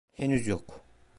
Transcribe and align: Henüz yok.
Henüz 0.17 0.47
yok. 0.47 0.81